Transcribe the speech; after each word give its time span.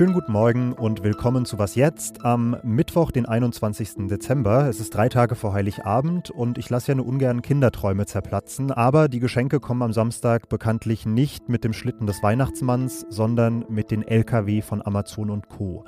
Schönen 0.00 0.14
guten 0.14 0.32
Morgen 0.32 0.72
und 0.72 1.02
willkommen 1.02 1.44
zu 1.44 1.58
Was 1.58 1.74
jetzt 1.74 2.24
am 2.24 2.56
Mittwoch, 2.62 3.10
den 3.10 3.26
21. 3.26 4.08
Dezember. 4.08 4.66
Es 4.66 4.80
ist 4.80 4.94
drei 4.94 5.10
Tage 5.10 5.34
vor 5.34 5.52
Heiligabend 5.52 6.30
und 6.30 6.56
ich 6.56 6.70
lasse 6.70 6.92
ja 6.92 6.94
nur 6.94 7.06
ungern 7.06 7.42
Kinderträume 7.42 8.06
zerplatzen, 8.06 8.72
aber 8.72 9.10
die 9.10 9.20
Geschenke 9.20 9.60
kommen 9.60 9.82
am 9.82 9.92
Samstag 9.92 10.48
bekanntlich 10.48 11.04
nicht 11.04 11.50
mit 11.50 11.64
dem 11.64 11.74
Schlitten 11.74 12.06
des 12.06 12.22
Weihnachtsmanns, 12.22 13.04
sondern 13.10 13.66
mit 13.68 13.90
den 13.90 14.02
LKW 14.02 14.62
von 14.62 14.80
Amazon 14.80 15.28
und 15.28 15.50
Co 15.50 15.84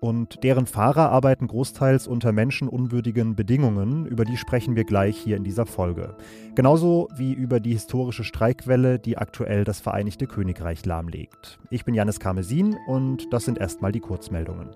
und 0.00 0.42
deren 0.44 0.66
Fahrer 0.66 1.10
arbeiten 1.10 1.46
großteils 1.46 2.06
unter 2.06 2.32
menschenunwürdigen 2.32 3.34
Bedingungen. 3.34 4.06
Über 4.06 4.24
die 4.24 4.36
sprechen 4.36 4.76
wir 4.76 4.84
gleich 4.84 5.16
hier 5.16 5.36
in 5.36 5.44
dieser 5.44 5.66
Folge. 5.66 6.16
Genauso 6.54 7.08
wie 7.16 7.32
über 7.32 7.60
die 7.60 7.72
historische 7.72 8.24
Streikwelle, 8.24 8.98
die 8.98 9.18
aktuell 9.18 9.64
das 9.64 9.80
Vereinigte 9.80 10.26
Königreich 10.26 10.84
lahmlegt. 10.84 11.58
Ich 11.70 11.84
bin 11.84 11.94
Janis 11.94 12.20
Karmesin 12.20 12.76
und 12.86 13.32
das 13.32 13.44
sind 13.44 13.58
erstmal 13.58 13.92
die 13.92 14.00
Kurzmeldungen. 14.00 14.70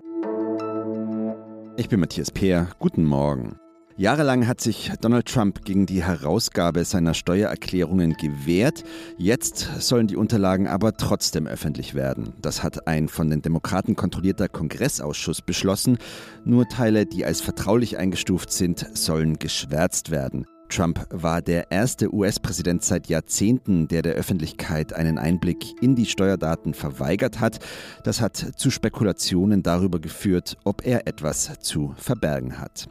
Ich 1.77 1.87
bin 1.87 1.99
Matthias 1.99 2.31
Peer. 2.31 2.67
Guten 2.79 3.05
Morgen. 3.05 3.60
Jahrelang 3.97 4.47
hat 4.47 4.61
sich 4.61 4.91
Donald 5.01 5.27
Trump 5.27 5.65
gegen 5.65 5.85
die 5.85 6.01
Herausgabe 6.03 6.85
seiner 6.85 7.13
Steuererklärungen 7.13 8.13
gewehrt. 8.13 8.83
Jetzt 9.17 9.69
sollen 9.79 10.07
die 10.07 10.15
Unterlagen 10.15 10.67
aber 10.67 10.93
trotzdem 10.93 11.45
öffentlich 11.45 11.93
werden. 11.93 12.33
Das 12.41 12.63
hat 12.63 12.87
ein 12.87 13.09
von 13.09 13.29
den 13.29 13.41
Demokraten 13.41 13.95
kontrollierter 13.95 14.47
Kongressausschuss 14.47 15.41
beschlossen. 15.41 15.97
Nur 16.45 16.67
Teile, 16.67 17.05
die 17.05 17.25
als 17.25 17.41
vertraulich 17.41 17.97
eingestuft 17.97 18.51
sind, 18.51 18.85
sollen 18.97 19.39
geschwärzt 19.39 20.09
werden. 20.09 20.45
Trump 20.69 21.05
war 21.09 21.41
der 21.41 21.69
erste 21.69 22.13
US-Präsident 22.13 22.83
seit 22.83 23.07
Jahrzehnten, 23.07 23.89
der 23.89 24.01
der 24.01 24.13
Öffentlichkeit 24.13 24.93
einen 24.93 25.17
Einblick 25.17 25.81
in 25.81 25.95
die 25.95 26.05
Steuerdaten 26.05 26.73
verweigert 26.73 27.41
hat. 27.41 27.59
Das 28.05 28.21
hat 28.21 28.37
zu 28.55 28.71
Spekulationen 28.71 29.63
darüber 29.63 29.99
geführt, 29.99 30.57
ob 30.63 30.85
er 30.87 31.07
etwas 31.07 31.59
zu 31.59 31.93
verbergen 31.97 32.59
hat. 32.59 32.87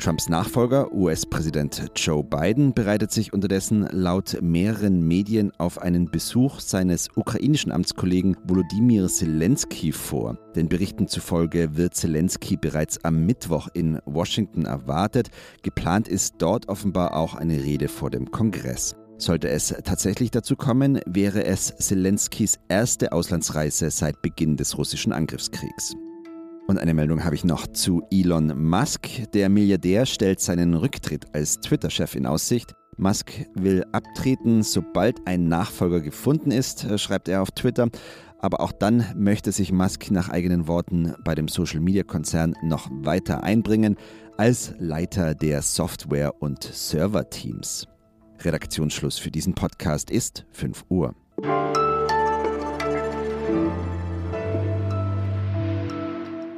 Trumps 0.00 0.30
Nachfolger, 0.30 0.92
US-Präsident 0.92 1.90
Joe 1.94 2.24
Biden, 2.24 2.72
bereitet 2.72 3.12
sich 3.12 3.34
unterdessen 3.34 3.86
laut 3.92 4.38
mehreren 4.40 5.06
Medien 5.06 5.52
auf 5.58 5.80
einen 5.80 6.10
Besuch 6.10 6.58
seines 6.58 7.08
ukrainischen 7.16 7.70
Amtskollegen 7.70 8.36
Volodymyr 8.44 9.08
Zelensky 9.08 9.92
vor. 9.92 10.38
Den 10.56 10.70
Berichten 10.70 11.06
zufolge 11.06 11.76
wird 11.76 11.94
Zelensky 11.94 12.56
bereits 12.56 13.04
am 13.04 13.26
Mittwoch 13.26 13.68
in 13.74 14.00
Washington 14.06 14.64
erwartet. 14.64 15.28
Geplant 15.62 16.08
ist 16.08 16.36
dort 16.38 16.68
offenbar 16.68 17.14
auch 17.14 17.34
eine 17.34 17.62
Rede 17.62 17.88
vor 17.88 18.10
dem 18.10 18.30
Kongress. 18.30 18.96
Sollte 19.18 19.50
es 19.50 19.68
tatsächlich 19.84 20.30
dazu 20.30 20.56
kommen, 20.56 21.00
wäre 21.04 21.44
es 21.44 21.76
Zelenskys 21.76 22.58
erste 22.68 23.12
Auslandsreise 23.12 23.90
seit 23.90 24.22
Beginn 24.22 24.56
des 24.56 24.78
russischen 24.78 25.12
Angriffskriegs. 25.12 25.94
Und 26.70 26.78
eine 26.78 26.94
Meldung 26.94 27.24
habe 27.24 27.34
ich 27.34 27.42
noch 27.42 27.66
zu 27.66 28.04
Elon 28.12 28.56
Musk. 28.56 29.08
Der 29.34 29.48
Milliardär 29.48 30.06
stellt 30.06 30.38
seinen 30.38 30.74
Rücktritt 30.74 31.26
als 31.34 31.58
Twitter-Chef 31.58 32.14
in 32.14 32.26
Aussicht. 32.26 32.76
Musk 32.96 33.32
will 33.56 33.84
abtreten, 33.90 34.62
sobald 34.62 35.26
ein 35.26 35.48
Nachfolger 35.48 35.98
gefunden 35.98 36.52
ist, 36.52 36.86
schreibt 37.00 37.26
er 37.26 37.42
auf 37.42 37.50
Twitter. 37.50 37.88
Aber 38.38 38.60
auch 38.60 38.70
dann 38.70 39.04
möchte 39.16 39.50
sich 39.50 39.72
Musk 39.72 40.12
nach 40.12 40.28
eigenen 40.28 40.68
Worten 40.68 41.12
bei 41.24 41.34
dem 41.34 41.48
Social-Media-Konzern 41.48 42.54
noch 42.62 42.88
weiter 42.92 43.42
einbringen 43.42 43.96
als 44.36 44.72
Leiter 44.78 45.34
der 45.34 45.62
Software- 45.62 46.40
und 46.40 46.62
Server-Teams. 46.62 47.88
Redaktionsschluss 48.42 49.18
für 49.18 49.32
diesen 49.32 49.56
Podcast 49.56 50.08
ist 50.08 50.46
5 50.52 50.84
Uhr. 50.88 51.16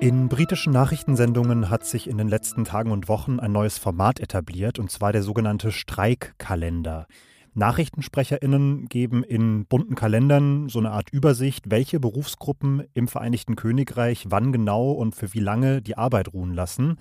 In 0.03 0.29
britischen 0.29 0.73
Nachrichtensendungen 0.73 1.71
hat 1.71 1.85
sich 1.85 2.11
in 2.11 2.19
den 2.19 2.27
letzten 2.27 2.65
Tagen 2.65 2.91
und 2.91 3.07
Wochen 3.07 3.39
ein 3.39 3.53
neues 3.53 3.79
Format 3.79 4.19
etabliert, 4.19 4.81
und 4.81 4.91
zwar 4.91 5.13
der 5.13 5.23
sogenannte 5.23 5.71
Streikkalender. 5.71 7.07
Nachrichtensprecherinnen 7.55 8.89
geben 8.89 9.23
in 9.23 9.65
bunten 9.65 9.95
Kalendern 9.95 10.69
so 10.69 10.81
eine 10.81 10.91
Art 10.91 11.11
Übersicht, 11.11 11.71
welche 11.71 12.01
Berufsgruppen 12.01 12.83
im 12.95 13.07
Vereinigten 13.07 13.55
Königreich 13.55 14.25
wann 14.29 14.51
genau 14.51 14.91
und 14.91 15.15
für 15.15 15.35
wie 15.35 15.39
lange 15.39 15.81
die 15.81 15.97
Arbeit 15.97 16.33
ruhen 16.33 16.53
lassen. 16.53 16.99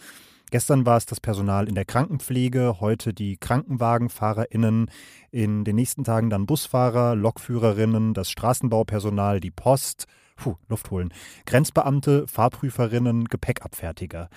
Gestern 0.52 0.86
war 0.86 0.98
es 0.98 1.08
das 1.08 1.20
Personal 1.20 1.68
in 1.68 1.74
der 1.74 1.86
Krankenpflege, 1.86 2.82
heute 2.82 3.16
die 3.16 3.38
Krankenwagenfahrerinnen, 3.38 4.92
in 5.32 5.64
den 5.64 5.76
nächsten 5.76 6.04
Tagen 6.04 6.30
dann 6.30 6.46
Busfahrer, 6.46 7.16
Lokführerinnen, 7.16 8.14
das 8.14 8.30
Straßenbaupersonal, 8.30 9.40
die 9.40 9.50
Post, 9.50 10.06
puh, 10.42 10.56
Luft 10.70 10.90
holen, 10.90 11.14
Grenzbeamte, 11.46 12.28
Fahrprüferinnen, 12.28 13.26
Gepäckabfertiger. 13.26 14.30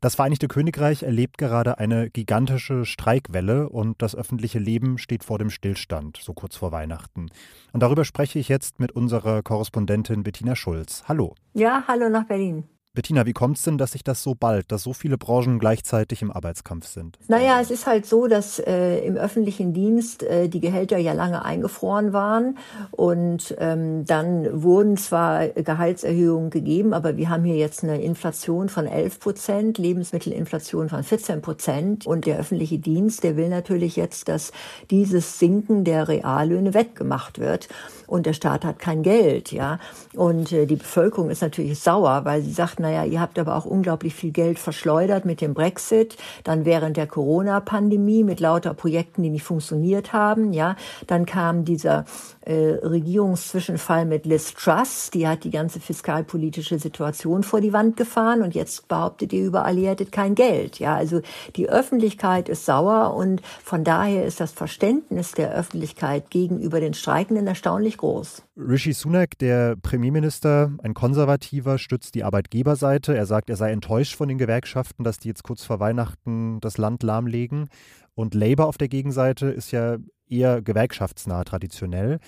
Das 0.00 0.14
Vereinigte 0.14 0.46
Königreich 0.46 1.02
erlebt 1.02 1.38
gerade 1.38 1.78
eine 1.78 2.10
gigantische 2.10 2.84
Streikwelle 2.84 3.68
und 3.68 4.00
das 4.00 4.14
öffentliche 4.14 4.60
Leben 4.60 4.98
steht 4.98 5.24
vor 5.24 5.38
dem 5.38 5.50
Stillstand, 5.50 6.18
so 6.22 6.34
kurz 6.34 6.54
vor 6.54 6.70
Weihnachten. 6.70 7.30
Und 7.72 7.82
darüber 7.82 8.04
spreche 8.04 8.38
ich 8.38 8.48
jetzt 8.48 8.78
mit 8.78 8.92
unserer 8.92 9.42
Korrespondentin 9.42 10.22
Bettina 10.22 10.54
Schulz. 10.54 11.04
Hallo. 11.08 11.34
Ja, 11.54 11.82
hallo 11.88 12.10
nach 12.10 12.26
Berlin. 12.26 12.68
Bettina, 12.94 13.26
wie 13.26 13.32
kommt 13.32 13.58
es 13.58 13.62
denn, 13.62 13.78
dass 13.78 13.92
sich 13.92 14.02
das 14.02 14.22
so 14.22 14.34
bald, 14.34 14.72
dass 14.72 14.82
so 14.82 14.92
viele 14.92 15.18
Branchen 15.18 15.58
gleichzeitig 15.58 16.22
im 16.22 16.32
Arbeitskampf 16.32 16.86
sind? 16.86 17.18
Naja, 17.28 17.60
es 17.60 17.70
ist 17.70 17.86
halt 17.86 18.06
so, 18.06 18.26
dass 18.26 18.58
äh, 18.58 18.98
im 19.06 19.16
öffentlichen 19.16 19.72
Dienst 19.72 20.22
äh, 20.22 20.48
die 20.48 20.60
Gehälter 20.60 20.98
ja 20.98 21.12
lange 21.12 21.44
eingefroren 21.44 22.12
waren 22.12 22.58
und 22.90 23.54
ähm, 23.58 24.04
dann 24.06 24.62
wurden 24.62 24.96
zwar 24.96 25.48
Gehaltserhöhungen 25.48 26.50
gegeben, 26.50 26.92
aber 26.94 27.16
wir 27.16 27.28
haben 27.28 27.44
hier 27.44 27.56
jetzt 27.56 27.84
eine 27.84 28.00
Inflation 28.00 28.68
von 28.68 28.86
11 28.86 29.20
Prozent, 29.20 29.78
Lebensmittelinflation 29.78 30.88
von 30.88 31.04
14 31.04 31.42
Prozent 31.42 32.06
und 32.06 32.26
der 32.26 32.38
öffentliche 32.38 32.78
Dienst, 32.78 33.22
der 33.22 33.36
will 33.36 33.48
natürlich 33.48 33.96
jetzt, 33.96 34.28
dass 34.28 34.50
dieses 34.90 35.38
Sinken 35.38 35.84
der 35.84 36.08
Reallöhne 36.08 36.74
wettgemacht 36.74 37.38
wird 37.38 37.68
und 38.08 38.24
der 38.26 38.32
Staat 38.32 38.64
hat 38.64 38.78
kein 38.78 39.02
Geld, 39.02 39.52
ja. 39.52 39.78
Und 40.14 40.50
äh, 40.50 40.66
die 40.66 40.76
Bevölkerung 40.76 41.30
ist 41.30 41.42
natürlich 41.42 41.78
sauer, 41.78 42.24
weil 42.24 42.42
sie 42.42 42.52
sagt, 42.52 42.77
naja, 42.80 43.04
ihr 43.04 43.20
habt 43.20 43.38
aber 43.38 43.56
auch 43.56 43.64
unglaublich 43.64 44.14
viel 44.14 44.30
Geld 44.30 44.58
verschleudert 44.58 45.24
mit 45.24 45.40
dem 45.40 45.54
Brexit, 45.54 46.16
dann 46.44 46.64
während 46.64 46.96
der 46.96 47.06
Corona-Pandemie 47.06 48.24
mit 48.24 48.40
lauter 48.40 48.74
Projekten, 48.74 49.22
die 49.22 49.30
nicht 49.30 49.44
funktioniert 49.44 50.12
haben, 50.12 50.52
ja. 50.52 50.76
Dann 51.06 51.26
kam 51.26 51.64
dieser 51.64 52.04
äh, 52.40 52.78
Regierungszwischenfall 52.82 54.04
mit 54.06 54.26
Liz 54.26 54.54
Truss, 54.54 55.10
die 55.12 55.28
hat 55.28 55.44
die 55.44 55.50
ganze 55.50 55.80
fiskalpolitische 55.80 56.78
Situation 56.78 57.42
vor 57.42 57.60
die 57.60 57.72
Wand 57.72 57.96
gefahren 57.96 58.42
und 58.42 58.54
jetzt 58.54 58.88
behauptet 58.88 59.32
ihr 59.32 59.44
überall, 59.44 59.78
ihr 59.78 59.90
hättet 59.90 60.12
kein 60.12 60.34
Geld, 60.34 60.78
ja. 60.78 60.94
Also 60.94 61.20
die 61.56 61.68
Öffentlichkeit 61.68 62.48
ist 62.48 62.64
sauer 62.64 63.14
und 63.14 63.42
von 63.62 63.84
daher 63.84 64.24
ist 64.24 64.40
das 64.40 64.52
Verständnis 64.52 65.32
der 65.32 65.54
Öffentlichkeit 65.54 66.30
gegenüber 66.30 66.80
den 66.80 66.94
Streikenden 66.94 67.46
erstaunlich 67.46 67.98
groß. 67.98 68.42
Rishi 68.58 68.92
Sunak, 68.92 69.38
der 69.38 69.76
Premierminister, 69.76 70.72
ein 70.82 70.92
Konservativer, 70.92 71.78
stützt 71.78 72.16
die 72.16 72.24
Arbeitgeberseite. 72.24 73.16
Er 73.16 73.24
sagt, 73.24 73.50
er 73.50 73.56
sei 73.56 73.70
enttäuscht 73.70 74.16
von 74.16 74.28
den 74.28 74.36
Gewerkschaften, 74.36 75.04
dass 75.04 75.18
die 75.18 75.28
jetzt 75.28 75.44
kurz 75.44 75.62
vor 75.62 75.78
Weihnachten 75.78 76.60
das 76.60 76.76
Land 76.76 77.04
lahmlegen. 77.04 77.68
Und 78.16 78.34
Labour 78.34 78.66
auf 78.66 78.76
der 78.76 78.88
Gegenseite 78.88 79.46
ist 79.46 79.70
ja 79.70 79.98
eher 80.28 80.60
gewerkschaftsnah 80.60 81.44
traditionell. 81.44 82.18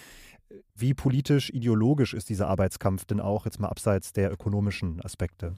Wie 0.80 0.94
politisch, 0.94 1.50
ideologisch 1.50 2.14
ist 2.14 2.30
dieser 2.30 2.48
Arbeitskampf 2.48 3.04
denn 3.04 3.20
auch, 3.20 3.44
jetzt 3.44 3.60
mal 3.60 3.68
abseits 3.68 4.14
der 4.14 4.32
ökonomischen 4.32 4.98
Aspekte? 5.04 5.52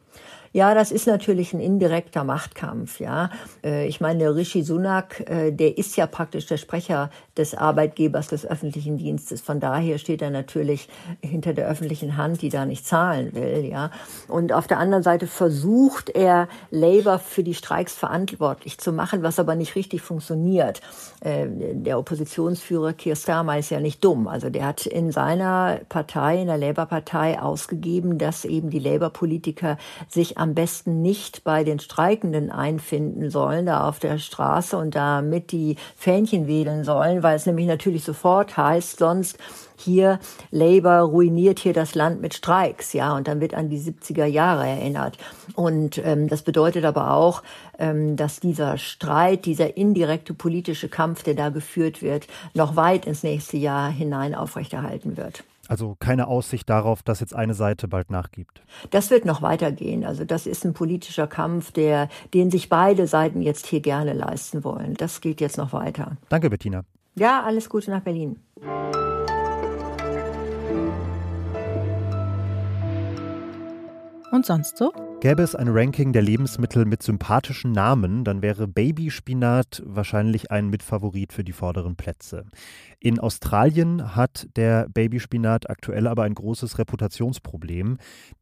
Ja, 0.53 0.75
das 0.75 0.91
ist 0.91 1.07
natürlich 1.07 1.53
ein 1.55 1.61
indirekter 1.61 2.25
Machtkampf, 2.25 2.99
ja. 2.99 3.31
Äh, 3.65 3.87
ich 3.87 4.01
meine, 4.01 4.35
Rishi 4.35 4.65
Sunak, 4.65 5.21
äh, 5.31 5.53
der 5.53 5.79
ist 5.79 5.97
ja 5.97 6.09
praktisch 6.09 6.47
der 6.47 6.57
Sprecher 6.57 7.11
des 7.37 7.55
Arbeitgebers 7.55 8.29
des 8.29 8.45
öffentlichen 8.45 8.99
Dienstes. 8.99 9.41
Von 9.41 9.61
daher 9.61 9.99
steht 9.99 10.23
er 10.23 10.31
natürlich 10.31 10.89
hinter 11.21 11.55
der 11.55 11.69
öffentlichen 11.69 12.17
Hand, 12.17 12.43
die 12.43 12.49
da 12.49 12.67
nicht 12.67 12.85
zahlen 12.85 13.33
will, 13.35 13.65
ja. 13.65 13.93
Und 14.27 14.53
auf 14.53 14.67
der 14.67 14.79
anderen 14.79 15.05
Seite 15.05 15.29
versucht 15.29 16.11
er, 16.11 16.49
Labour 16.71 17.21
für 17.21 17.45
die 17.45 17.55
Streiks 17.55 17.95
verantwortlich 17.95 18.79
zu 18.79 18.93
machen, 18.93 19.23
was 19.23 19.39
aber 19.39 19.55
nicht 19.55 19.77
richtig 19.77 20.03
funktioniert. 20.03 20.81
Äh, 21.21 21.47
der 21.49 21.99
Oppositionsführer 22.01 22.93
Keir 22.93 23.15
Starmer 23.15 23.59
ist 23.59 23.71
ja 23.71 23.79
nicht 23.79 24.03
dumm. 24.03 24.27
Also 24.27 24.51
der 24.51 24.67
hat 24.67 24.85
in 24.87 25.12
seiner 25.13 25.81
Partei, 25.89 26.41
in 26.41 26.47
der 26.49 26.59
Labour-Partei 26.59 27.41
ausgegeben, 27.41 28.19
dass 28.19 28.45
eben 28.45 28.71
die 28.71 28.79
Labour-Politiker 28.79 29.79
sich 30.09 30.39
am 30.39 30.55
besten 30.55 31.03
nicht 31.03 31.45
bei 31.45 31.65
den 31.65 31.79
Streikenden 31.79 32.51
einfinden 32.51 33.31
sollen, 33.31 33.67
da 33.67 33.87
auf 33.89 33.99
der 33.99 34.19
Straße 34.19 34.77
und 34.77 34.95
damit 34.95 35.53
die 35.53 35.77
Fähnchen 35.97 36.47
wedeln 36.47 36.85
sollen, 36.85 37.23
weil 37.23 37.37
es 37.37 37.47
nämlich 37.47 37.67
natürlich 37.67 38.05
sofort 38.05 38.57
heißt, 38.57 38.99
sonst 38.99 39.39
hier 39.83 40.19
Labour 40.51 41.01
ruiniert 41.01 41.59
hier 41.59 41.73
das 41.73 41.95
Land 41.95 42.21
mit 42.21 42.35
Streiks, 42.35 42.93
ja, 42.93 43.15
und 43.15 43.29
dann 43.29 43.41
wird 43.41 43.55
an 43.55 43.69
die 43.69 43.81
70er 43.81 44.27
Jahre 44.27 44.67
erinnert. 44.67 45.19
Und 45.55 46.01
ähm, 46.05 46.29
das 46.29 46.43
bedeutet 46.43 46.85
aber 46.85 47.13
auch, 47.13 47.43
ähm, 47.79 48.17
dass 48.17 48.41
dieser 48.41 48.79
Streit, 48.79 49.45
dieser 49.45 49.77
indirekte 49.77 50.35
politische 50.35 50.89
Kampf, 50.89 51.23
der 51.23 51.35
da 51.35 51.49
geführt 51.51 52.03
wird, 52.03 52.27
noch 52.55 52.77
weit 52.77 53.07
ins 53.07 53.23
nächste 53.23 53.57
Jahr 53.57 53.91
hinein 53.91 54.35
aufrechterhalten 54.35 55.17
wird. 55.17 55.45
Also 55.69 55.97
keine 55.99 56.27
Aussicht 56.27 56.69
darauf, 56.69 57.03
dass 57.03 57.21
jetzt 57.21 57.35
eine 57.35 57.55
Seite 57.55 57.89
bald 57.89 58.11
nachgibt. 58.11 58.63
Das 58.91 59.11
wird 59.11 59.25
noch 59.25 59.43
weitergehen. 59.43 60.05
Also 60.05 60.25
das 60.25 60.47
ist 60.47 60.65
ein 60.65 60.75
politischer 60.75 61.27
Kampf, 61.27 61.73
der, 61.73 62.09
den 62.35 62.51
sich 62.51 62.69
beide 62.69 63.07
Seiten 63.07 63.43
jetzt 63.43 63.67
hier 63.67 63.81
gerne 63.81 64.13
leisten 64.13 64.65
wollen. 64.65 64.95
Das 64.95 65.21
geht 65.21 65.41
jetzt 65.41 65.57
noch 65.57 65.73
weiter. 65.73 66.17
Danke, 66.29 66.51
Bettina. 66.51 66.83
Ja, 67.15 67.43
alles 67.43 67.69
Gute 67.69 67.91
nach 67.91 68.03
Berlin. 68.03 68.39
Und 74.33 74.47
sonst 74.47 74.79
so? 74.79 75.12
Gäbe 75.23 75.45
es 75.45 75.55
ein 75.55 75.69
Ranking 75.69 76.13
der 76.13 76.23
Lebensmittel 76.23 76.85
mit 76.85 77.01
sympathischen 77.01 77.71
Namen, 77.71 78.25
dann 78.25 78.43
wäre 78.43 78.67
Babyspinat 78.67 79.81
wahrscheinlich 79.87 80.51
ein 80.51 80.69
Mitfavorit 80.69 81.33
für 81.33 81.45
die 81.45 81.53
vorderen 81.53 81.95
Plätze. 81.95 82.47
In 82.99 83.21
Australien 83.21 84.17
hat 84.17 84.49
der 84.57 84.89
Babyspinat 84.89 85.71
aktuell 85.71 86.09
aber 86.09 86.25
ein 86.25 86.35
großes 86.35 86.79
Reputationsproblem, 86.79 87.99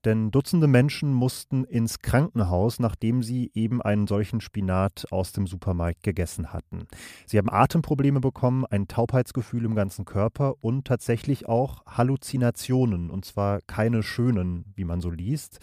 denn 0.07 0.31
Dutzende 0.31 0.69
Menschen 0.69 1.13
mussten 1.13 1.65
ins 1.65 1.99
Krankenhaus, 1.99 2.79
nachdem 2.79 3.23
sie 3.23 3.51
eben 3.53 3.83
einen 3.83 4.07
solchen 4.07 4.41
Spinat 4.41 5.07
aus 5.11 5.33
dem 5.33 5.47
Supermarkt 5.47 6.03
gegessen 6.03 6.51
hatten. 6.51 6.87
Sie 7.27 7.37
haben 7.37 7.51
Atemprobleme 7.51 8.21
bekommen, 8.21 8.65
ein 8.65 8.89
Taubheitsgefühl 8.89 9.67
im 9.67 9.75
ganzen 9.75 10.07
Körper 10.07 10.55
und 10.63 10.87
tatsächlich 10.87 11.47
auch 11.47 11.85
Halluzinationen, 11.85 13.11
und 13.11 13.27
zwar 13.27 13.61
keine 13.67 14.03
schönen, 14.03 14.65
wie 14.77 14.85
man 14.85 15.03
so 15.03 15.11
liest. 15.11 15.59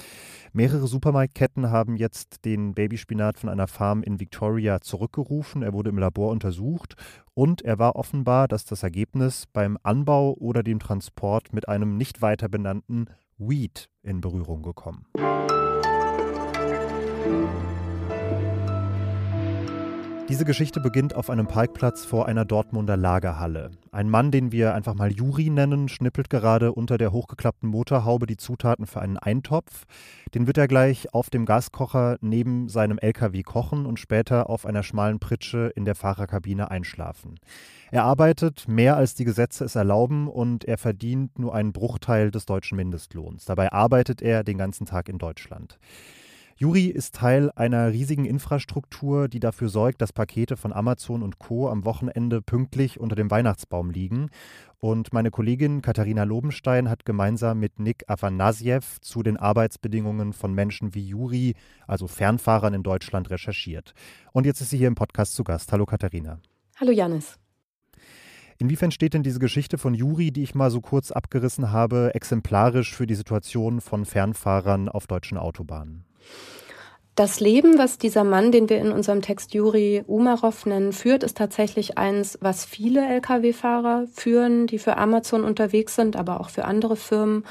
Mehrere 0.54 0.86
Supermarktketten 1.07 1.71
haben 1.71 1.95
jetzt 1.95 2.44
den 2.44 2.74
Babyspinat 2.74 3.39
von 3.39 3.48
einer 3.48 3.68
Farm 3.68 4.04
in 4.04 4.19
Victoria 4.19 4.81
zurückgerufen. 4.81 5.63
Er 5.63 5.71
wurde 5.71 5.89
im 5.89 5.98
Labor 5.98 6.31
untersucht 6.31 6.95
und 7.33 7.62
er 7.62 7.80
war 7.80 7.95
offenbar, 7.95 8.50
dass 8.50 8.65
das 8.65 8.83
Ergebnis 8.83 9.45
beim 9.54 9.77
Anbau 9.83 10.33
oder 10.33 10.63
dem 10.63 10.80
Transport 10.80 11.54
mit 11.54 11.69
einem 11.69 11.95
nicht 11.95 12.21
weiter 12.21 12.50
benannten 12.50 13.06
Weed 13.38 13.88
in 14.04 14.19
Berührung 14.19 14.63
gekommen. 14.63 15.06
Diese 20.30 20.44
Geschichte 20.44 20.82
beginnt 20.82 21.16
auf 21.16 21.30
einem 21.30 21.48
Parkplatz 21.48 22.04
vor 22.04 22.26
einer 22.26 22.44
Dortmunder 22.44 22.98
Lagerhalle. 22.98 23.72
Ein 23.94 24.10
Mann, 24.10 24.30
den 24.30 24.52
wir 24.52 24.74
einfach 24.74 24.94
mal 24.94 25.10
Juri 25.10 25.50
nennen, 25.50 25.88
schnippelt 25.88 26.30
gerade 26.30 26.74
unter 26.74 26.98
der 26.98 27.14
hochgeklappten 27.14 27.70
Motorhaube 27.70 28.28
die 28.28 28.36
Zutaten 28.36 28.88
für 28.88 29.00
einen 29.00 29.18
Eintopf. 29.18 29.86
Den 30.36 30.46
wird 30.46 30.58
er 30.58 30.68
gleich 30.68 31.14
auf 31.14 31.30
dem 31.30 31.46
Gaskocher 31.46 32.18
neben 32.20 32.68
seinem 32.68 32.98
LKW 32.98 33.42
kochen 33.44 33.86
und 33.86 34.02
später 34.02 34.50
auf 34.50 34.66
einer 34.66 34.84
schmalen 34.84 35.20
Pritsche 35.20 35.72
in 35.78 35.86
der 35.86 35.96
Fahrerkabine 35.96 36.70
einschlafen. 36.70 37.40
Er 37.90 38.04
arbeitet 38.04 38.68
mehr 38.68 38.98
als 38.98 39.16
die 39.16 39.24
Gesetze 39.24 39.64
es 39.64 39.76
erlauben 39.76 40.28
und 40.28 40.66
er 40.66 40.78
verdient 40.78 41.40
nur 41.40 41.56
einen 41.56 41.72
Bruchteil 41.72 42.32
des 42.32 42.46
deutschen 42.46 42.76
Mindestlohns. 42.76 43.46
Dabei 43.46 43.72
arbeitet 43.72 44.22
er 44.22 44.44
den 44.44 44.58
ganzen 44.58 44.86
Tag 44.86 45.08
in 45.08 45.20
Deutschland. 45.20 45.80
Juri 46.59 46.86
ist 46.86 47.13
Teil 47.13 47.51
einer 47.56 47.92
riesigen 47.92 48.25
Infrastruktur, 48.25 49.27
die 49.27 49.39
dafür 49.39 49.69
sorgt, 49.69 50.01
dass 50.01 50.12
Pakete 50.12 50.57
von 50.57 50.74
Amazon 50.74 51.21
und 51.21 51.38
Co. 51.38 51.69
am 51.69 51.86
Wochenende 51.86 52.42
pünktlich 52.42 53.00
unter 53.00 53.15
dem 53.15 53.30
Weihnachtsbaum 53.30 53.92
liegen. 53.92 54.31
Und 54.80 55.13
meine 55.13 55.30
Kollegin 55.30 55.83
Katharina 55.83 56.24
Lobenstein 56.24 56.89
hat 56.89 57.06
gemeinsam 57.06 57.59
mit 57.59 57.80
Nick 57.80 58.06
Afanasiev 58.07 59.00
zu 59.01 59.21
den 59.21 59.38
Arbeitsbedingungen 59.38 60.33
von 60.33 60.51
Menschen 60.51 60.95
wie 60.95 61.07
Juri, 61.07 61.54
also 61.86 62.07
Fernfahrern 62.07 62.74
in 62.74 62.81
Deutschland, 62.81 63.30
recherchiert. 63.30 63.94
Und 64.31 64.48
jetzt 64.48 64.59
ist 64.59 64.71
sie 64.71 64.80
hier 64.80 64.88
im 64.88 64.95
Podcast 64.95 65.36
zu 65.36 65.44
Gast. 65.44 65.71
Hallo 65.71 65.86
Katharina. 65.86 66.39
Hallo 66.80 66.92
Janis. 66.92 67.38
Inwiefern 68.57 68.89
steht 68.89 69.13
denn 69.13 69.21
diese 69.21 69.38
Geschichte 69.38 69.77
von 69.77 69.94
Juri, 69.94 70.31
die 70.31 70.42
ich 70.42 70.56
mal 70.56 70.71
so 70.71 70.81
kurz 70.81 71.12
abgerissen 71.12 71.71
habe, 71.71 72.15
exemplarisch 72.15 72.95
für 72.95 73.06
die 73.06 73.13
Situation 73.13 73.80
von 73.80 74.06
Fernfahrern 74.06 74.89
auf 74.89 75.06
deutschen 75.06 75.38
Autobahnen? 75.38 76.06
Das 77.18 77.40
Leben, 77.40 77.80
was 77.80 77.98
dieser 77.98 78.24
Mann, 78.24 78.52
den 78.52 78.70
wir 78.70 78.78
in 78.78 78.92
unserem 78.92 79.24
Text 79.24 79.56
Juri 79.56 80.04
Umarov 80.06 80.68
nennen, 80.68 80.94
führt, 80.94 81.24
ist 81.24 81.36
tatsächlich 81.36 81.98
eins, 81.98 82.38
was 82.42 82.64
viele 82.64 83.04
Lkw-Fahrer 83.08 84.06
führen, 84.14 84.68
die 84.68 84.78
für 84.78 84.98
Amazon 84.98 85.44
unterwegs 85.44 85.96
sind, 85.96 86.16
aber 86.16 86.40
auch 86.40 86.50
für 86.50 86.66
andere 86.66 86.96
Firmen. 86.96 87.44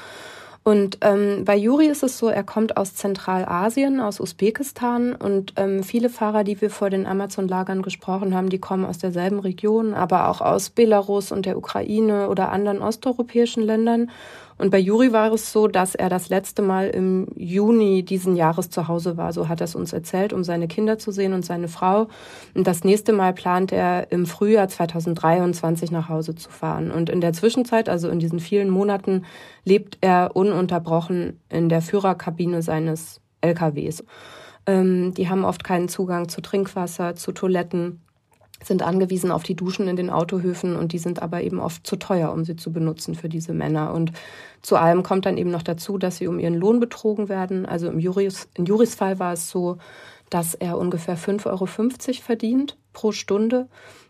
Und 0.67 0.97
ähm, 1.01 1.45
bei 1.45 1.55
Juri 1.55 1.87
ist 1.87 2.03
es 2.03 2.17
so, 2.17 2.27
er 2.27 2.43
kommt 2.43 2.75
aus 2.75 2.93
Zentralasien, 2.93 4.01
aus 4.01 4.19
Usbekistan 4.19 5.13
und 5.15 5.53
ähm, 5.55 5.81
viele 5.81 6.09
Fahrer, 6.09 6.43
die 6.43 6.59
wir 6.59 6.69
vor 6.69 6.89
den 6.89 7.05
Amazon-Lagern 7.05 7.81
gesprochen 7.81 8.35
haben, 8.35 8.49
die 8.49 8.59
kommen 8.59 8.83
aus 8.83 8.97
derselben 8.97 9.39
Region, 9.39 9.93
aber 9.93 10.27
auch 10.29 10.41
aus 10.41 10.69
Belarus 10.69 11.31
und 11.31 11.45
der 11.45 11.57
Ukraine 11.57 12.29
oder 12.29 12.51
anderen 12.51 12.81
osteuropäischen 12.81 13.63
Ländern. 13.63 14.11
Und 14.57 14.71
bei 14.71 14.79
Juri 14.79 15.13
war 15.13 15.31
es 15.31 15.51
so, 15.51 15.67
dass 15.67 15.93
er 15.93 16.09
das 16.09 16.29
letzte 16.29 16.61
Mal 16.61 16.89
im 16.89 17.27
Juni 17.35 18.03
diesen 18.03 18.35
Jahres 18.35 18.69
zu 18.69 18.87
Hause 18.87 19.17
war. 19.17 19.31
So 19.31 19.47
hat 19.47 19.61
er 19.61 19.65
es 19.65 19.75
uns 19.75 19.93
erzählt, 19.93 20.33
um 20.33 20.43
seine 20.43 20.67
Kinder 20.67 20.97
zu 20.97 21.11
sehen 21.11 21.33
und 21.33 21.45
seine 21.45 21.67
Frau. 21.67 22.07
Und 22.55 22.65
das 22.65 22.83
nächste 22.83 23.13
Mal 23.13 23.33
plant 23.33 23.71
er 23.71 24.11
im 24.11 24.25
Frühjahr 24.25 24.67
2023 24.67 25.91
nach 25.91 26.09
Hause 26.09 26.35
zu 26.35 26.49
fahren. 26.49 26.89
Und 26.89 27.09
in 27.09 27.21
der 27.21 27.33
Zwischenzeit, 27.33 27.87
also 27.87 28.09
in 28.09 28.19
diesen 28.19 28.39
vielen 28.39 28.69
Monaten, 28.69 29.25
lebt 29.63 29.99
er 30.01 30.35
ununterbrochen 30.35 31.39
in 31.49 31.69
der 31.69 31.81
Führerkabine 31.81 32.61
seines 32.61 33.21
LKWs. 33.41 34.03
Ähm, 34.65 35.13
die 35.13 35.29
haben 35.29 35.45
oft 35.45 35.63
keinen 35.63 35.87
Zugang 35.87 36.29
zu 36.29 36.41
Trinkwasser, 36.41 37.15
zu 37.15 37.31
Toiletten 37.31 38.01
sind 38.63 38.81
angewiesen 38.81 39.31
auf 39.31 39.43
die 39.43 39.55
Duschen 39.55 39.87
in 39.87 39.95
den 39.95 40.09
Autohöfen 40.09 40.75
und 40.75 40.93
die 40.93 40.97
sind 40.97 41.21
aber 41.21 41.41
eben 41.41 41.59
oft 41.59 41.85
zu 41.85 41.95
teuer, 41.95 42.31
um 42.31 42.43
sie 42.43 42.55
zu 42.55 42.71
benutzen 42.71 43.15
für 43.15 43.29
diese 43.29 43.53
Männer. 43.53 43.93
Und 43.93 44.11
zu 44.61 44.77
allem 44.77 45.03
kommt 45.03 45.25
dann 45.25 45.37
eben 45.37 45.51
noch 45.51 45.63
dazu, 45.63 45.97
dass 45.97 46.17
sie 46.17 46.27
um 46.27 46.39
ihren 46.39 46.55
Lohn 46.55 46.79
betrogen 46.79 47.29
werden. 47.29 47.65
Also 47.65 47.87
im 47.87 47.99
Juris, 47.99 48.49
in 48.55 48.65
Juris 48.65 48.95
Fall 48.95 49.19
war 49.19 49.33
es 49.33 49.49
so, 49.49 49.77
dass 50.29 50.55
er 50.55 50.77
ungefähr 50.77 51.17
5,50 51.17 51.47
Euro 51.47 51.65
verdient 51.65 52.77
pro 52.93 53.11
Stunde. 53.11 53.67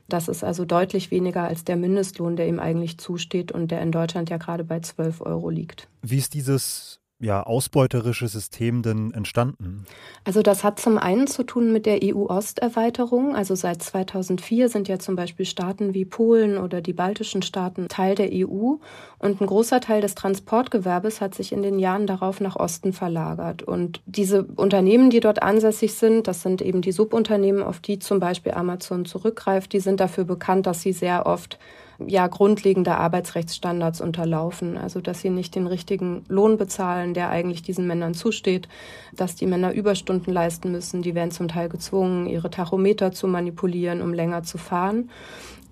Das 0.10 0.30
ist 0.30 0.44
also 0.44 0.64
deutlich 0.64 1.12
weniger 1.12 1.44
als 1.44 1.66
der 1.66 1.76
Mindestlohn, 1.76 2.38
der 2.38 2.48
ihm 2.48 2.60
eigentlich 2.60 2.98
zusteht 2.98 3.52
und 3.52 3.72
der 3.72 3.82
in 3.82 3.92
Deutschland 3.92 4.30
ja 4.30 4.38
gerade 4.38 4.64
bei 4.64 4.80
12 4.80 5.22
Euro 5.22 5.50
liegt. 5.50 5.90
Wie 6.02 6.18
ist 6.18 6.34
dieses 6.34 7.02
ja, 7.20 7.42
ausbeuterische 7.42 8.28
System 8.28 8.84
denn 8.84 9.12
entstanden? 9.12 9.86
Also 10.24 10.44
das 10.44 10.64
hat 10.64 10.80
zum 10.80 11.00
einen 11.00 11.26
zu 11.26 11.44
tun 11.44 11.74
mit 11.74 11.88
der 11.88 12.00
EU-Osterweiterung. 12.04 13.36
Also 13.36 13.56
seit 13.56 13.82
2004 13.82 14.70
sind 14.70 14.88
ja 14.88 15.00
zum 15.00 15.16
Beispiel 15.16 15.46
Staaten 15.46 15.96
wie 15.96 16.06
Polen 16.06 16.58
oder 16.58 16.82
die 16.82 16.94
baltischen 16.94 17.42
Staaten 17.42 17.88
Teil 17.88 18.14
der 18.14 18.30
EU. 18.32 18.76
Und 19.18 19.42
ein 19.42 19.48
großer 19.48 19.82
Teil 19.82 20.02
des 20.02 20.14
Transportgewerbes 20.14 21.20
hat 21.20 21.34
sich 21.34 21.52
in 21.52 21.64
den 21.64 21.80
Jahren 21.80 22.06
darauf 22.06 22.40
nach 22.40 22.56
Osten 22.56 22.94
verlagert. 22.94 23.64
Und 23.64 24.02
diese 24.06 24.44
Unternehmen, 24.44 25.10
die 25.10 25.20
dort 25.20 25.42
ansässig 25.42 25.96
sind, 25.96 26.28
das 26.28 26.44
sind 26.44 26.62
eben 26.62 26.82
die 26.82 26.92
Subunternehmen, 26.92 27.64
auf 27.64 27.80
die 27.80 27.98
zum 27.98 28.20
Beispiel 28.20 28.52
Amazon 28.52 29.06
zurückgreift, 29.06 29.74
die 29.74 29.80
sind 29.80 30.00
dafür 30.00 30.26
bekannt, 30.26 30.68
dass 30.68 30.82
sie 30.82 30.94
sehr 30.94 31.26
oft 31.26 31.58
ja 32.06 32.28
grundlegende 32.28 32.98
Arbeitsrechtsstandards 32.98 34.02
unterlaufen. 34.02 34.78
Also 34.78 35.02
dass 35.02 35.22
sie 35.22 35.30
nicht 35.30 35.56
den 35.56 35.68
richtigen 35.68 36.24
Lohn 36.28 36.58
bezahlen, 36.58 37.14
der 37.14 37.30
eigentlich 37.30 37.62
diesen 37.62 37.88
Männern 37.88 38.14
zusteht, 38.14 38.68
dass 39.14 39.36
die 39.36 39.48
Männer 39.48 39.74
Überstunden 39.74 40.32
leisten 40.32 40.72
müssen. 40.72 41.02
Die 41.02 41.16
werden 41.16 41.32
zum 41.32 41.48
Teil 41.48 41.70
gezwungen, 41.70 42.28
ihre 42.28 42.50
Tachometer 42.50 43.12
zu 43.12 43.28
manipulieren, 43.28 44.02
um 44.02 44.14
länger 44.14 44.44
zu 44.44 44.58
fahren. 44.58 45.10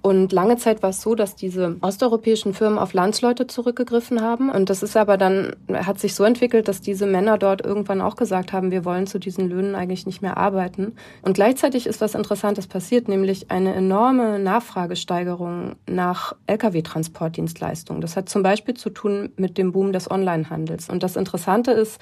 Und 0.06 0.32
lange 0.32 0.58
Zeit 0.58 0.84
war 0.84 0.92
es 0.92 1.02
so, 1.02 1.16
dass 1.16 1.36
diese 1.36 1.78
osteuropäischen 1.82 2.54
Firmen 2.54 2.78
auf 2.78 2.94
Landsleute 2.94 3.48
zurückgegriffen 3.48 4.22
haben. 4.22 4.52
Und 4.52 4.70
das 4.70 4.84
ist 4.84 4.96
aber 4.96 5.18
dann, 5.18 5.56
hat 5.74 5.98
sich 5.98 6.14
so 6.14 6.24
entwickelt, 6.24 6.68
dass 6.68 6.80
diese 6.80 7.08
Männer 7.08 7.40
dort 7.40 7.66
irgendwann 7.66 8.02
auch 8.02 8.16
gesagt 8.16 8.54
haben, 8.54 8.70
wir 8.70 8.86
wollen 8.86 9.08
zu 9.08 9.18
diesen 9.18 9.50
Löhnen 9.50 9.74
eigentlich 9.74 10.06
nicht 10.06 10.22
mehr 10.22 10.38
arbeiten. 10.38 10.94
Und 11.24 11.34
gleichzeitig 11.34 11.88
ist 11.88 12.02
was 12.02 12.14
Interessantes 12.14 12.68
passiert, 12.68 13.08
nämlich 13.08 13.50
eine 13.50 13.74
enorme 13.74 14.38
Nachfragesteigerung 14.38 15.76
nach 15.90 16.36
Lkw-Transportdienstleistungen. 16.46 18.00
Das 18.00 18.16
hat 18.16 18.30
zum 18.30 18.44
Beispiel 18.44 18.76
zu 18.76 18.92
tun 18.92 19.32
mit 19.38 19.58
dem 19.58 19.72
Boom 19.72 19.92
des 19.92 20.12
Onlinehandels. 20.12 20.88
Und 20.88 21.02
das 21.02 21.16
Interessante 21.16 21.72
ist, 21.72 22.00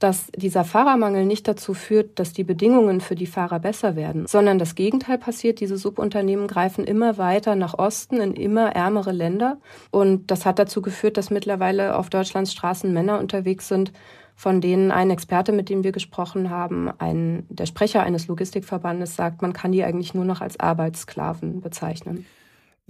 dass 0.00 0.28
dieser 0.34 0.64
Fahrermangel 0.64 1.26
nicht 1.26 1.46
dazu 1.46 1.74
führt, 1.74 2.18
dass 2.18 2.32
die 2.32 2.42
Bedingungen 2.42 3.00
für 3.00 3.14
die 3.14 3.26
Fahrer 3.26 3.60
besser 3.60 3.96
werden, 3.96 4.26
sondern 4.26 4.58
das 4.58 4.74
Gegenteil 4.74 5.18
passiert. 5.18 5.60
Diese 5.60 5.76
Subunternehmen 5.76 6.48
greifen 6.48 6.84
immer 6.84 7.18
weiter 7.18 7.54
nach 7.54 7.78
Osten 7.78 8.16
in 8.16 8.32
immer 8.32 8.74
ärmere 8.74 9.12
Länder. 9.12 9.58
Und 9.90 10.30
das 10.30 10.46
hat 10.46 10.58
dazu 10.58 10.80
geführt, 10.80 11.18
dass 11.18 11.30
mittlerweile 11.30 11.96
auf 11.96 12.08
Deutschlands 12.08 12.52
Straßen 12.52 12.92
Männer 12.92 13.18
unterwegs 13.18 13.68
sind, 13.68 13.92
von 14.34 14.62
denen 14.62 14.90
ein 14.90 15.10
Experte, 15.10 15.52
mit 15.52 15.68
dem 15.68 15.84
wir 15.84 15.92
gesprochen 15.92 16.48
haben, 16.48 16.90
ein, 16.98 17.44
der 17.50 17.66
Sprecher 17.66 18.02
eines 18.02 18.26
Logistikverbandes 18.26 19.14
sagt, 19.16 19.42
man 19.42 19.52
kann 19.52 19.72
die 19.72 19.84
eigentlich 19.84 20.14
nur 20.14 20.24
noch 20.24 20.40
als 20.40 20.58
Arbeitssklaven 20.58 21.60
bezeichnen. 21.60 22.24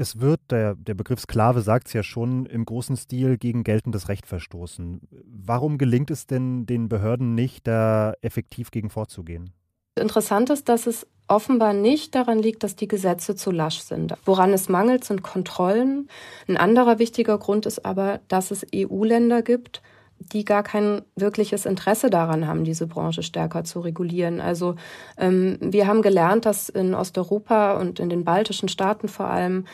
Es 0.00 0.18
wird, 0.18 0.40
der, 0.50 0.76
der 0.76 0.94
Begriff 0.94 1.20
Sklave 1.20 1.60
sagt 1.60 1.88
es 1.88 1.92
ja 1.92 2.02
schon, 2.02 2.46
im 2.46 2.64
großen 2.64 2.96
Stil 2.96 3.36
gegen 3.36 3.64
geltendes 3.64 4.08
Recht 4.08 4.26
verstoßen. 4.26 5.02
Warum 5.26 5.76
gelingt 5.76 6.10
es 6.10 6.26
denn 6.26 6.64
den 6.64 6.88
Behörden 6.88 7.34
nicht, 7.34 7.66
da 7.66 8.14
effektiv 8.22 8.70
gegen 8.70 8.88
vorzugehen? 8.88 9.50
Interessant 9.96 10.48
ist, 10.48 10.70
dass 10.70 10.86
es 10.86 11.06
offenbar 11.28 11.74
nicht 11.74 12.14
daran 12.14 12.38
liegt, 12.38 12.62
dass 12.62 12.76
die 12.76 12.88
Gesetze 12.88 13.36
zu 13.36 13.50
lasch 13.50 13.80
sind. 13.80 14.14
Woran 14.24 14.54
es 14.54 14.70
mangelt, 14.70 15.04
sind 15.04 15.20
Kontrollen. 15.20 16.08
Ein 16.48 16.56
anderer 16.56 16.98
wichtiger 16.98 17.36
Grund 17.36 17.66
ist 17.66 17.84
aber, 17.84 18.20
dass 18.28 18.50
es 18.52 18.66
EU-Länder 18.74 19.42
gibt, 19.42 19.82
die 20.20 20.44
gar 20.44 20.62
kein 20.62 21.02
wirkliches 21.16 21.66
Interesse 21.66 22.10
daran 22.10 22.46
haben, 22.46 22.64
diese 22.64 22.86
Branche 22.86 23.22
stärker 23.22 23.64
zu 23.64 23.80
regulieren. 23.80 24.40
Also 24.40 24.76
ähm, 25.16 25.56
wir 25.60 25.86
haben 25.86 26.02
gelernt, 26.02 26.46
dass 26.46 26.68
in 26.68 26.94
Osteuropa 26.94 27.72
und 27.72 27.98
in 27.98 28.10
den 28.10 28.24
baltischen 28.24 28.68
Staaten 28.68 29.08
vor 29.08 29.26
allem 29.26 29.64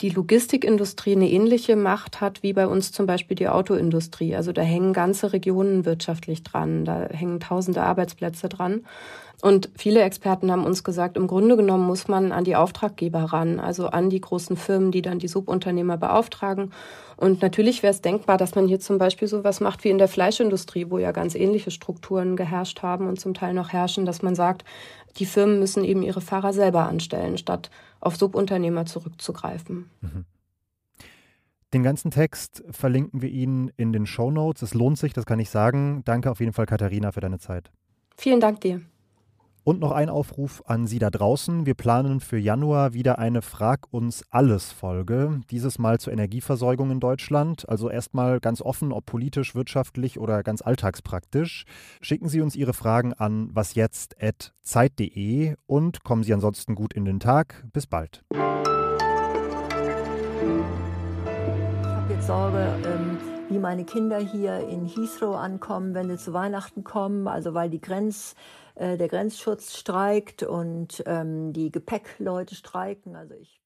die 0.00 0.10
Logistikindustrie 0.10 1.14
eine 1.14 1.30
ähnliche 1.30 1.76
Macht 1.76 2.20
hat 2.20 2.42
wie 2.42 2.52
bei 2.52 2.66
uns 2.66 2.92
zum 2.92 3.06
Beispiel 3.06 3.36
die 3.36 3.48
Autoindustrie. 3.48 4.34
Also 4.34 4.52
da 4.52 4.62
hängen 4.62 4.92
ganze 4.92 5.32
Regionen 5.32 5.84
wirtschaftlich 5.84 6.42
dran, 6.42 6.84
da 6.84 7.08
hängen 7.10 7.40
tausende 7.40 7.82
Arbeitsplätze 7.82 8.48
dran. 8.48 8.84
Und 9.44 9.68
viele 9.76 10.00
Experten 10.00 10.50
haben 10.50 10.64
uns 10.64 10.84
gesagt, 10.84 11.18
im 11.18 11.26
Grunde 11.26 11.58
genommen 11.58 11.86
muss 11.86 12.08
man 12.08 12.32
an 12.32 12.44
die 12.44 12.56
Auftraggeber 12.56 13.24
ran, 13.24 13.60
also 13.60 13.88
an 13.88 14.08
die 14.08 14.22
großen 14.22 14.56
Firmen, 14.56 14.90
die 14.90 15.02
dann 15.02 15.18
die 15.18 15.28
Subunternehmer 15.28 15.98
beauftragen. 15.98 16.72
Und 17.18 17.42
natürlich 17.42 17.82
wäre 17.82 17.90
es 17.90 18.00
denkbar, 18.00 18.38
dass 18.38 18.54
man 18.54 18.66
hier 18.66 18.80
zum 18.80 18.96
Beispiel 18.96 19.28
so 19.28 19.44
was 19.44 19.60
macht 19.60 19.84
wie 19.84 19.90
in 19.90 19.98
der 19.98 20.08
Fleischindustrie, 20.08 20.86
wo 20.88 20.96
ja 20.96 21.12
ganz 21.12 21.34
ähnliche 21.34 21.70
Strukturen 21.70 22.36
geherrscht 22.36 22.80
haben 22.80 23.06
und 23.06 23.20
zum 23.20 23.34
Teil 23.34 23.52
noch 23.52 23.68
herrschen, 23.68 24.06
dass 24.06 24.22
man 24.22 24.34
sagt, 24.34 24.64
die 25.18 25.26
Firmen 25.26 25.58
müssen 25.58 25.84
eben 25.84 26.02
ihre 26.02 26.22
Fahrer 26.22 26.54
selber 26.54 26.88
anstellen, 26.88 27.36
statt 27.36 27.70
auf 28.00 28.16
Subunternehmer 28.16 28.86
zurückzugreifen. 28.86 29.90
Mhm. 30.00 30.24
Den 31.74 31.82
ganzen 31.82 32.10
Text 32.10 32.64
verlinken 32.70 33.20
wir 33.20 33.28
Ihnen 33.28 33.70
in 33.76 33.92
den 33.92 34.06
Show 34.06 34.30
Notes. 34.30 34.62
Es 34.62 34.72
lohnt 34.72 34.96
sich, 34.96 35.12
das 35.12 35.26
kann 35.26 35.38
ich 35.38 35.50
sagen. 35.50 36.00
Danke 36.06 36.30
auf 36.30 36.40
jeden 36.40 36.54
Fall, 36.54 36.64
Katharina, 36.64 37.12
für 37.12 37.20
deine 37.20 37.38
Zeit. 37.38 37.70
Vielen 38.16 38.40
Dank 38.40 38.62
dir. 38.62 38.80
Und 39.64 39.80
noch 39.80 39.90
ein 39.92 40.10
Aufruf 40.10 40.62
an 40.66 40.86
Sie 40.86 40.98
da 40.98 41.08
draußen. 41.08 41.64
Wir 41.64 41.72
planen 41.72 42.20
für 42.20 42.36
Januar 42.36 42.92
wieder 42.92 43.18
eine 43.18 43.40
Frag 43.40 43.86
uns 43.90 44.22
alles 44.30 44.72
Folge. 44.72 45.40
Dieses 45.50 45.78
Mal 45.78 45.98
zur 45.98 46.12
Energieversorgung 46.12 46.90
in 46.90 47.00
Deutschland. 47.00 47.66
Also 47.66 47.88
erstmal 47.88 48.40
ganz 48.40 48.60
offen, 48.60 48.92
ob 48.92 49.06
politisch, 49.06 49.54
wirtschaftlich 49.54 50.20
oder 50.20 50.42
ganz 50.42 50.60
alltagspraktisch. 50.60 51.64
Schicken 52.02 52.28
Sie 52.28 52.42
uns 52.42 52.56
Ihre 52.56 52.74
Fragen 52.74 53.14
an 53.14 53.48
wasjetzt.zeit.de 53.54 55.54
und 55.66 56.04
kommen 56.04 56.24
Sie 56.24 56.34
ansonsten 56.34 56.74
gut 56.74 56.92
in 56.92 57.06
den 57.06 57.18
Tag. 57.18 57.64
Bis 57.72 57.86
bald. 57.86 58.22
Ich 58.30 58.36
habe 61.86 62.12
jetzt 62.12 62.26
Sorge, 62.26 62.76
ähm, 62.84 63.16
wie 63.48 63.58
meine 63.58 63.84
Kinder 63.84 64.18
hier 64.18 64.68
in 64.68 64.86
Heathrow 64.86 65.36
ankommen, 65.36 65.94
wenn 65.94 66.08
sie 66.08 66.16
zu 66.16 66.32
Weihnachten 66.32 66.84
kommen. 66.84 67.28
Also 67.28 67.54
weil 67.54 67.70
die 67.70 67.80
Grenz 67.80 68.34
äh, 68.74 68.96
der 68.96 69.08
Grenzschutz 69.08 69.76
streikt 69.76 70.42
und 70.42 71.02
ähm, 71.06 71.52
die 71.52 71.70
Gepäckleute 71.70 72.54
streiken. 72.54 73.16
Also 73.16 73.34
ich 73.34 73.60